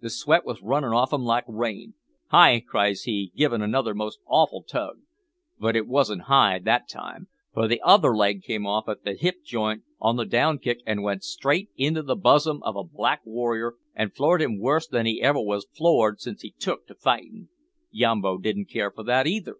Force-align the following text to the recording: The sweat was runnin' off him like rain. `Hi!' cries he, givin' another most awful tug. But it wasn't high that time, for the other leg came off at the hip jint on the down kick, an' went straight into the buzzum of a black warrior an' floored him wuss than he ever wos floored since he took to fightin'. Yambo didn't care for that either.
The 0.00 0.08
sweat 0.08 0.46
was 0.46 0.62
runnin' 0.62 0.94
off 0.94 1.12
him 1.12 1.24
like 1.24 1.44
rain. 1.46 1.92
`Hi!' 2.32 2.64
cries 2.64 3.02
he, 3.02 3.30
givin' 3.36 3.60
another 3.60 3.92
most 3.92 4.18
awful 4.26 4.62
tug. 4.62 4.96
But 5.58 5.76
it 5.76 5.86
wasn't 5.86 6.22
high 6.22 6.58
that 6.60 6.88
time, 6.88 7.28
for 7.52 7.68
the 7.68 7.82
other 7.84 8.16
leg 8.16 8.40
came 8.42 8.66
off 8.66 8.88
at 8.88 9.04
the 9.04 9.12
hip 9.12 9.44
jint 9.44 9.82
on 10.00 10.16
the 10.16 10.24
down 10.24 10.58
kick, 10.58 10.78
an' 10.86 11.02
went 11.02 11.22
straight 11.22 11.68
into 11.76 12.00
the 12.02 12.16
buzzum 12.16 12.62
of 12.62 12.76
a 12.76 12.82
black 12.82 13.26
warrior 13.26 13.74
an' 13.94 14.08
floored 14.08 14.40
him 14.40 14.58
wuss 14.58 14.86
than 14.86 15.04
he 15.04 15.20
ever 15.20 15.42
wos 15.42 15.66
floored 15.76 16.18
since 16.18 16.40
he 16.40 16.52
took 16.58 16.86
to 16.86 16.94
fightin'. 16.94 17.50
Yambo 17.90 18.38
didn't 18.38 18.70
care 18.70 18.90
for 18.90 19.02
that 19.02 19.26
either. 19.26 19.58